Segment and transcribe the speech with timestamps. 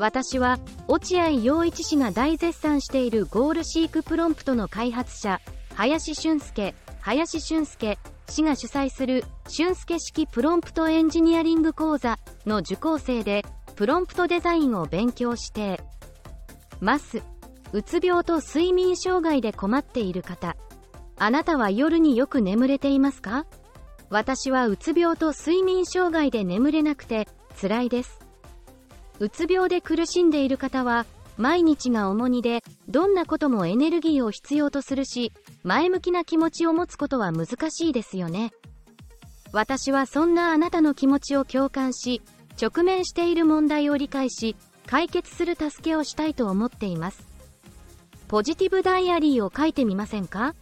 [0.00, 5.42] 私は落合陽一氏が大絶賛しているゴールシークプロンプトの開発者
[5.74, 13.44] 林俊介林俊介氏が主催する俊介式プロンプトエンジニアリング講座の受講生で
[13.76, 15.82] プロンプトデザインを勉強して
[16.80, 17.22] ます。
[17.72, 20.56] うつ病と睡眠障害で困っている方。
[21.18, 23.44] あなたは夜によく眠れていますか？
[24.08, 27.28] 私はうつ病と睡眠障害で眠れなくて
[27.60, 28.29] 辛いです。
[29.20, 31.04] うつ病で苦しんでいる方は
[31.36, 38.50] 毎日が重荷でどんなこともエネルギーを必要とするし前向きな気持ちを持つことは難しいですよね。
[39.52, 42.22] 私はそんなあなたの気持ちを共感し
[42.60, 44.56] 直面している問題を理解し
[44.86, 47.28] 解決する助けをしたいと思っています。
[48.28, 50.54] ポジティブダイアリーを書いてみませんか？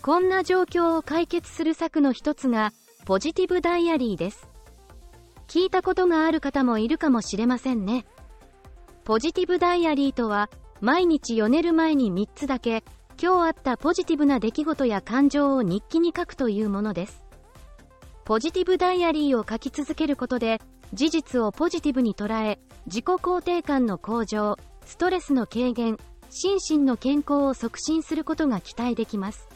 [0.00, 2.72] こんな状況を解決する策の一つが
[3.04, 4.48] ポジティブダイアリーです。
[5.50, 8.06] 聞いたことがある方もいるかもしれませんね。
[9.02, 10.48] ポジティブダイアリーとは
[10.80, 12.84] 毎日読寝る前に3つだけ
[13.20, 17.24] 今日あったポジティブな出来事や感情を日記に書くというものです。
[18.24, 20.60] ポジティブダイアリーを書き続けることで
[20.94, 25.98] 事実をポジティブに捉え自己肯定感の向上ストレスの軽減
[26.30, 29.48] 心身の健康を促進することが期待できます。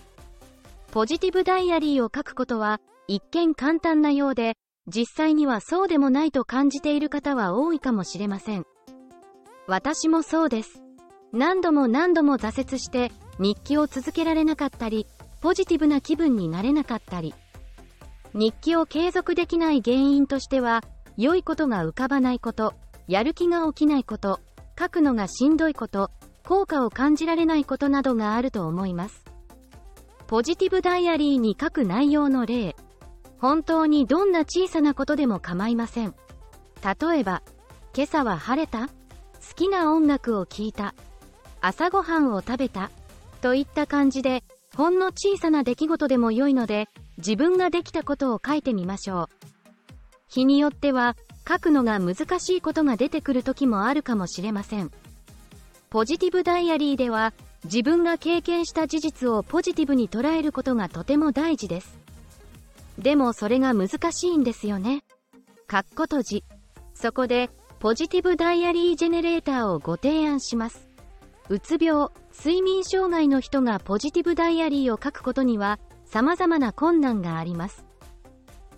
[0.90, 4.56] ポジティブダイアリーを書くことは一見簡単なようで、
[4.86, 8.66] 実際にはそうでもないと感じている方は多いかもしれません。
[9.66, 10.82] 私もそうです。
[11.32, 15.06] 何度も何度も挫折して日記を続けられなかったり、
[15.40, 17.34] ポジティブな気分になれなかったり。
[18.34, 20.82] 日記を継続できない原因としては、
[21.16, 22.74] 良いことが浮かばないこと、
[23.08, 24.40] やる気が起きないこと、
[24.78, 26.10] 書くのがしんどいこと、
[26.44, 29.24] 効果を感じられないことなどがあると思います。
[30.26, 32.76] ポジティブダイアリーに書く内容の例。
[33.44, 36.14] 本当にどんな小さなことでも構いません。
[36.82, 37.42] 例えば、
[37.94, 38.86] 今朝は晴れた？
[38.86, 38.92] 好
[39.54, 40.94] きな音楽を聴いた？
[41.60, 42.90] 朝ごはんを食べた？
[43.42, 44.44] といった感じで、
[44.74, 46.88] ほんの小さな出来事でも良いので、
[47.18, 49.28] 自分ができたことを書いてみましょう。
[50.26, 51.14] 日によっては、
[51.46, 54.90] 書くのが難しいことが出てくる時もあるかもしれません。
[55.90, 57.34] ポジティブダイアリーでは、
[57.64, 62.02] 自分が経験した事実をポジティブに捉えることがとても大事です。
[62.98, 65.04] でもそれが難しいんですよね。
[65.66, 66.44] かっこ閉じ。
[66.94, 67.50] そこで、
[67.80, 70.88] ポジティブダイアリージェネレーターをご提案します。
[71.48, 77.84] うつ病、睡眠障害の人がポジティブダイアリーを書くことには、様々な困難があります。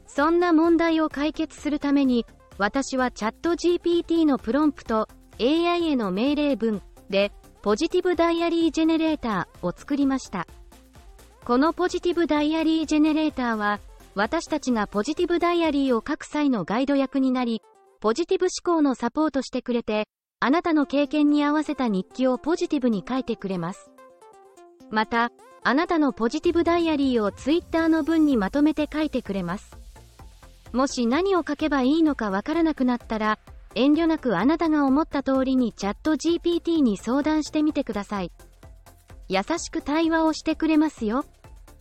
[0.06, 2.26] そんな問題を解決するために、
[2.58, 10.46] 私はチャット GPT のプロンプト、AI への命令文で、ポジティブダイアリージェネレーターを作りました。
[11.44, 13.78] このポジティブダイアリージェネレーターは、
[14.16, 17.60] 私たちがポジティブダイアリーを書く際のガイド役になり、
[18.00, 20.08] ポジティブ思考のサポートしてくれて、
[20.40, 23.90] あなたの経験に合わせた日記をポジティブに書いてくれます。
[24.90, 25.32] また、
[25.62, 29.76] あなたのポジティブダイアリーを Twitter の文にまとめて書いてくれます。
[30.72, 33.38] もし何を書けばいいのかわからなくなったら、
[33.74, 38.32] 遠慮なくあなたが思った通りにチャット GPT に相談してみてください。
[39.28, 41.26] 優しく対話をしてくれますよ。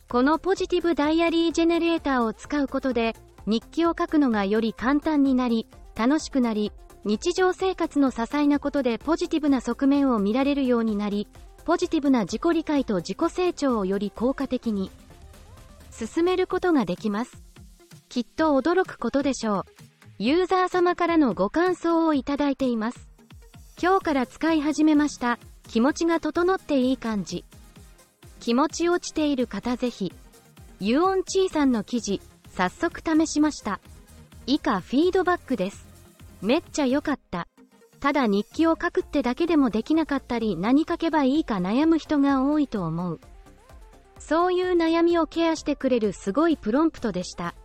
[0.08, 3.16] このポジティブダイアリージェネレーターを使うことで、
[3.48, 6.72] 日記を書くのがより簡単になり、楽しくなり、
[7.06, 11.28] 日常生活の些細なことでポジティブな側面を見られるようになり、
[11.66, 14.92] ポジティブな自己理解と自己成長をより効果的に
[15.90, 17.44] 進めることができます。
[18.08, 19.66] きっと驚くことでしょう。
[20.20, 23.10] ユーザー様からのご感想をいただいています。
[23.82, 25.40] 今日から使い始めました。
[25.68, 27.44] 気持ちが整っていい感じ。
[28.40, 30.14] 気持ち落ちている方ぜひ。
[30.80, 33.80] ユオンチーさんの記事、早速試しました。
[34.46, 35.88] 以下フィードバックです。
[36.42, 37.48] めっちゃ良かった。
[38.00, 43.20] ただ日記を書くってだけでもできなかったり何書けばいいか悩む人が多いと思う。
[44.20, 47.56] そういう悩みをケアしてくれるすごいプロンプトでした。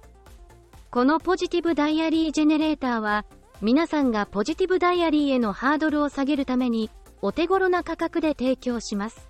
[0.91, 3.25] このポジティブダイアリージェネレーターは、
[3.61, 6.91] 皆さんがポジティブダイアリーへのハードルを下げるために、
[7.23, 9.30] お手頃な価格で提供します。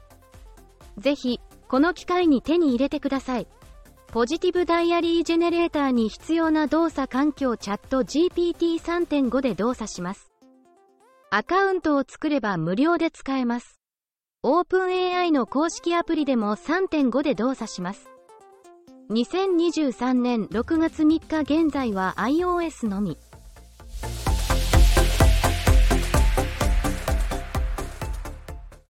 [0.98, 3.46] ぜひ、この機会に手に入れてください。
[4.08, 10.32] ポジティブダイアリージェネレーターに必要な動作環境チャット GPT3.5 で動作します。
[11.30, 13.80] アカウントを作れば無料で使えます。
[14.42, 18.08] OpenAI の公式アプリでも3.5で動作します。
[19.10, 23.16] 2023年6月3日現在は iOS のみ。